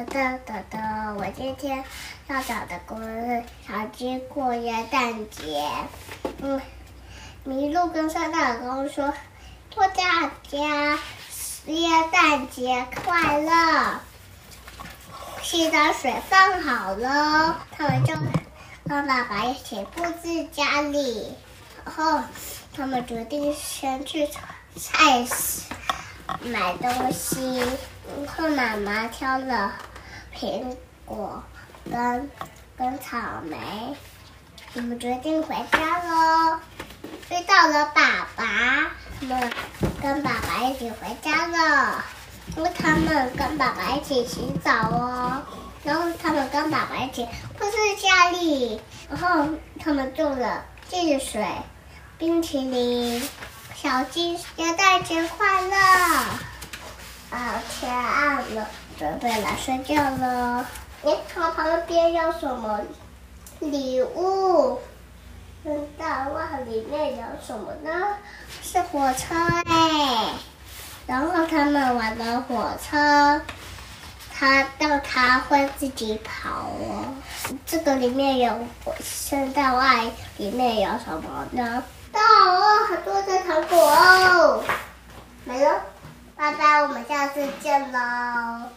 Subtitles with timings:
[0.00, 1.14] 哒哒哒哒！
[1.18, 1.84] 我今天
[2.28, 3.04] 要讲的故事
[3.68, 5.68] 《小鸡过元旦节》。
[6.40, 6.58] 嗯，
[7.46, 9.12] 麋鹿跟圣诞老公说
[9.70, 10.98] ：“祝大家
[11.66, 14.00] 元旦节快乐！”
[15.42, 18.14] 洗澡水放好了，他们就
[18.88, 21.34] 跟爸爸一起布置家里。
[21.84, 22.22] 然后
[22.74, 24.26] 他们决定先去
[24.76, 25.62] 菜市
[26.44, 27.58] 买东西。
[28.24, 29.72] 然后妈妈挑了
[30.40, 31.42] 苹果
[31.84, 32.30] 跟
[32.78, 33.58] 跟草莓。
[34.72, 36.58] 我们决定回家喽。
[37.28, 39.52] 遇到了爸爸，他们
[40.00, 42.02] 跟爸爸一起回家了。
[42.56, 45.42] 因为他们跟爸爸一起洗澡哦，
[45.84, 49.46] 然后他们跟爸爸一起布置家里，然后
[49.78, 51.46] 他们做了汽水、
[52.16, 53.22] 冰淇淋。
[53.74, 56.49] 小鸡元旦节快乐！
[57.30, 58.66] 啊，天暗了，
[58.98, 60.66] 准备来睡觉了。
[61.02, 62.80] 你看旁边有什么
[63.60, 64.78] 礼物？
[65.62, 67.90] 圣诞袜里面有什么呢？
[68.62, 69.34] 是火车
[69.66, 70.32] 哎。
[71.06, 73.40] 然后他们玩的火车，
[74.32, 77.04] 它让它会自己跑哦。
[77.66, 78.52] 这个里面有
[79.02, 79.94] 圣诞袜，
[80.36, 81.82] 里面有什么呢？
[82.12, 84.19] 大哦，很多的糖果哦。
[86.82, 88.70] 我们下次见喽。